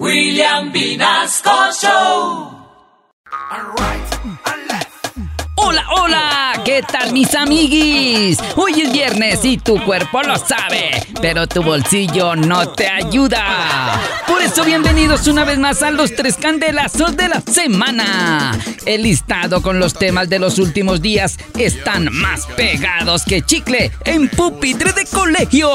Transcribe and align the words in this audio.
William 0.00 0.72
Vinasco 0.72 1.70
Show. 1.80 2.50
Hola, 5.54 5.86
hola, 5.96 6.62
¿qué 6.64 6.82
tal 6.82 7.12
mis 7.12 7.32
amiguis? 7.36 8.38
Hoy 8.56 8.80
es 8.80 8.92
viernes 8.92 9.44
y 9.44 9.56
tu 9.56 9.82
cuerpo 9.84 10.20
lo 10.22 10.36
sabe, 10.36 10.90
pero 11.22 11.46
tu 11.46 11.62
bolsillo 11.62 12.34
no 12.34 12.70
te 12.70 12.88
ayuda. 12.88 14.00
Por 14.26 14.42
eso 14.42 14.64
bienvenidos 14.64 15.28
una 15.28 15.44
vez 15.44 15.58
más 15.58 15.80
a 15.84 15.92
los 15.92 16.12
tres 16.14 16.36
candelazos 16.38 17.16
de 17.16 17.28
la 17.28 17.40
semana. 17.40 18.58
El 18.86 19.04
listado 19.04 19.62
con 19.62 19.78
los 19.78 19.94
temas 19.94 20.28
de 20.28 20.40
los 20.40 20.58
últimos 20.58 21.02
días 21.02 21.38
están 21.56 22.12
más 22.12 22.46
pegados 22.56 23.22
que 23.24 23.42
chicle 23.42 23.92
en 24.04 24.28
pupitre 24.28 24.92
de 24.92 25.06
colegio. 25.06 25.70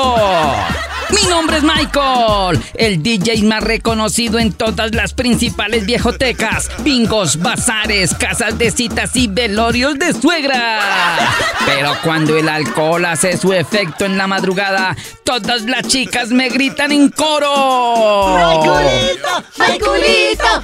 Mi 1.11 1.23
nombre 1.27 1.57
es 1.57 1.63
Michael, 1.63 2.61
el 2.75 3.01
DJ 3.01 3.43
más 3.43 3.63
reconocido 3.63 4.37
en 4.37 4.53
todas 4.53 4.93
las 4.93 5.13
principales 5.13 5.85
viejotecas, 5.85 6.69
bingos, 6.83 7.39
bazares, 7.39 8.13
casas 8.13 8.57
de 8.59 8.69
citas 8.69 9.15
y 9.15 9.27
velorios 9.27 9.97
de 9.97 10.13
suegra. 10.13 11.17
Pero 11.65 11.95
cuando 12.03 12.37
el 12.37 12.47
alcohol 12.47 13.05
hace 13.05 13.37
su 13.37 13.53
efecto 13.53 14.05
en 14.05 14.17
la 14.17 14.27
madrugada, 14.27 14.95
todas 15.23 15.63
las 15.63 15.87
chicas 15.87 16.29
me 16.29 16.49
gritan 16.49 16.91
en 16.91 17.09
coro. 17.09 18.35
¡Maiculito! 18.37 19.43
¡Maiculito! 19.57 20.63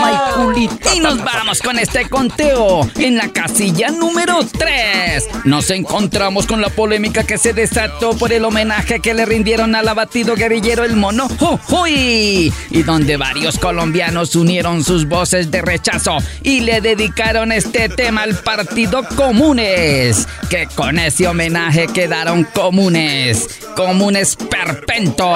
¡Maiculito! 0.00 0.94
Y 0.94 1.00
nos 1.00 1.22
vamos 1.24 1.60
con 1.60 1.78
este 1.80 2.08
conteo 2.08 2.88
en 2.96 3.16
la 3.16 3.28
casilla 3.32 3.90
número 3.90 4.38
3. 4.56 5.44
Nos 5.44 5.70
encontramos 5.70 6.46
con 6.46 6.60
la 6.60 6.68
polémica 6.68 7.24
que 7.24 7.38
se 7.38 7.52
desató 7.52 8.16
por 8.16 8.32
el 8.32 8.44
homenaje 8.44 8.83
que 8.84 9.14
le 9.14 9.24
rindieron 9.24 9.74
al 9.74 9.88
abatido 9.88 10.34
guerrillero 10.34 10.84
el 10.84 10.94
mono 10.96 11.28
Jujuy. 11.28 12.52
Y 12.70 12.82
donde 12.82 13.16
varios 13.16 13.58
colombianos 13.58 14.36
unieron 14.36 14.84
sus 14.84 15.08
voces 15.08 15.50
de 15.50 15.62
rechazo 15.62 16.18
y 16.42 16.60
le 16.60 16.80
dedicaron 16.80 17.50
este 17.50 17.88
tema 17.88 18.22
al 18.22 18.34
partido 18.34 19.02
Comunes. 19.16 20.28
Que 20.50 20.66
con 20.74 20.98
ese 20.98 21.26
homenaje 21.26 21.86
quedaron 21.86 22.44
comunes. 22.44 23.60
Comunes 23.74 24.36
perpento. 24.36 25.32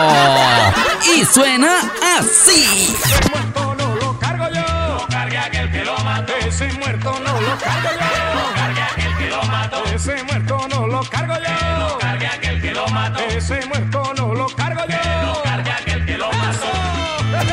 Y 1.17 1.25
suena 1.25 1.91
así. 2.19 2.95
lo. 8.89 9.85
Ese 9.95 10.25
muerto 10.25 10.69
no 10.69 10.87
lo. 10.87 12.08
Ese 13.29 13.67
muerto 13.67 14.18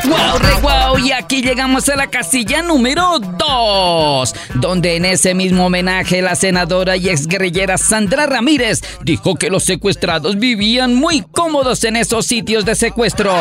Wow, 0.03 0.38
re 0.38 0.53
wow, 0.61 0.99
y 0.99 1.11
aquí 1.11 1.41
llegamos 1.41 1.89
a 1.89 1.95
la 1.95 2.07
casilla 2.07 2.61
número 2.61 3.19
2, 3.19 4.35
donde 4.55 4.97
en 4.97 5.05
ese 5.05 5.33
mismo 5.33 5.65
homenaje 5.65 6.21
la 6.21 6.35
senadora 6.35 6.95
y 6.97 7.09
exguerrillera 7.09 7.77
Sandra 7.77 8.25
Ramírez 8.27 8.81
dijo 9.02 9.35
que 9.35 9.49
los 9.49 9.63
secuestrados 9.63 10.37
vivían 10.37 10.95
muy 10.95 11.21
cómodos 11.21 11.83
en 11.85 11.95
esos 11.95 12.25
sitios 12.25 12.65
de 12.65 12.75
secuestro. 12.75 13.33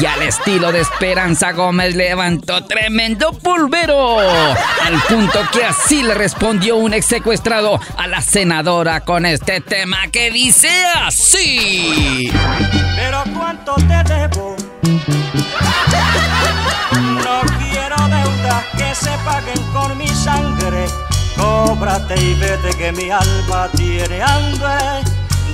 Y 0.00 0.06
al 0.06 0.22
estilo 0.22 0.72
de 0.72 0.80
Esperanza 0.80 1.52
Gómez 1.52 1.94
levantó 1.94 2.64
tremendo 2.64 3.32
pulvero, 3.32 4.20
al 4.20 5.00
punto 5.08 5.40
que 5.52 5.64
así 5.64 6.02
le 6.02 6.14
respondió 6.14 6.76
un 6.76 6.94
ex 6.94 7.06
secuestrado 7.06 7.80
a 7.96 8.06
la 8.06 8.20
senadora 8.22 9.00
con 9.00 9.26
este 9.26 9.60
tema 9.60 10.08
que 10.10 10.30
dice 10.30 10.70
así. 11.02 12.30
Pero 12.96 13.24
Y 21.96 22.34
vete 22.34 22.76
que 22.76 22.92
mi 22.92 23.10
alma 23.10 23.70
tiene 23.74 24.22
hambre 24.22 25.02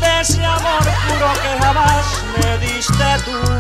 de 0.00 0.20
ese 0.20 0.44
amor 0.44 0.82
puro 0.82 1.32
que 1.40 1.62
jamás 1.62 2.04
me 2.36 2.58
diste 2.58 3.04
tú. 3.24 3.51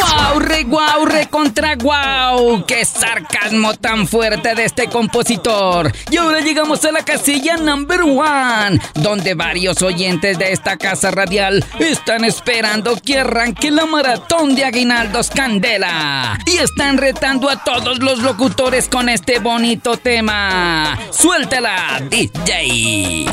¡Guau, 0.00 0.38
re 0.38 0.64
guau, 0.64 1.04
re 1.04 1.28
contra 1.28 1.74
guau! 1.74 2.64
¡Qué 2.64 2.84
sarcasmo 2.86 3.74
tan 3.74 4.08
fuerte 4.08 4.54
de 4.54 4.64
este 4.64 4.88
compositor! 4.88 5.92
Y 6.10 6.16
ahora 6.16 6.40
llegamos 6.40 6.82
a 6.86 6.92
la 6.92 7.04
casilla 7.04 7.58
number 7.58 8.00
one, 8.02 8.80
donde 8.94 9.34
varios 9.34 9.82
oyentes 9.82 10.38
de 10.38 10.52
esta 10.52 10.78
casa 10.78 11.10
radial 11.10 11.62
están 11.78 12.24
esperando 12.24 12.96
que 12.96 13.18
arranque 13.18 13.70
la 13.70 13.84
maratón 13.84 14.54
de 14.54 14.64
Aguinaldos 14.64 15.28
Candela. 15.28 16.38
Y 16.46 16.56
están 16.56 16.96
retando 16.96 17.50
a 17.50 17.62
todos 17.62 17.98
los 17.98 18.20
locutores 18.20 18.88
con 18.88 19.10
este 19.10 19.38
bonito 19.38 19.98
tema. 19.98 20.98
¡Suéltala, 21.10 22.00
DJ! 22.08 23.26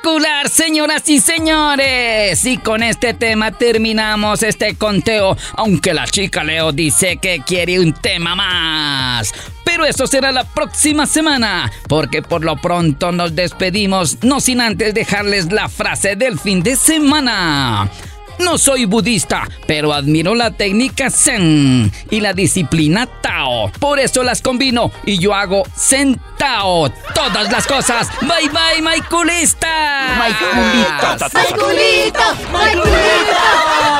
Espectacular, 0.00 0.48
señoras 0.48 1.06
y 1.10 1.20
señores. 1.20 2.42
Y 2.46 2.56
con 2.56 2.82
este 2.82 3.12
tema 3.12 3.52
terminamos 3.52 4.42
este 4.42 4.74
conteo, 4.74 5.36
aunque 5.58 5.92
la 5.92 6.06
chica 6.06 6.42
Leo 6.42 6.72
dice 6.72 7.18
que 7.18 7.42
quiere 7.46 7.78
un 7.78 7.92
tema 7.92 8.34
más. 8.34 9.34
Pero 9.62 9.84
eso 9.84 10.06
será 10.06 10.32
la 10.32 10.44
próxima 10.44 11.04
semana, 11.04 11.70
porque 11.86 12.22
por 12.22 12.42
lo 12.44 12.56
pronto 12.56 13.12
nos 13.12 13.34
despedimos, 13.34 14.16
no 14.22 14.40
sin 14.40 14.62
antes 14.62 14.94
dejarles 14.94 15.52
la 15.52 15.68
frase 15.68 16.16
del 16.16 16.38
fin 16.38 16.62
de 16.62 16.76
semana. 16.76 17.90
No 18.38 18.56
soy 18.56 18.86
budista, 18.86 19.46
pero 19.66 19.92
admiro 19.92 20.34
la 20.34 20.50
técnica 20.50 21.10
Zen 21.10 21.92
y 22.10 22.20
la 22.20 22.32
disciplina 22.32 23.06
Tao. 23.20 23.39
Por 23.78 23.98
eso 23.98 24.22
las 24.22 24.42
combino 24.42 24.90
y 25.04 25.18
yo 25.18 25.34
hago 25.34 25.62
Zen 25.76 26.20
Tao. 26.38 26.90
Todas 27.14 27.50
las 27.50 27.66
cosas. 27.66 28.08
Bye 28.20 28.48
bye, 28.48 28.82
Maiculista. 28.82 30.16
¡Maiculito! 30.18 32.20
¡Maiculito! 32.52 33.99